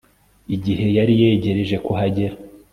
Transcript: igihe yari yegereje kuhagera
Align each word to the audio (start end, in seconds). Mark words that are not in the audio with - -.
igihe 0.55 0.85
yari 0.97 1.13
yegereje 1.21 1.75
kuhagera 1.85 2.35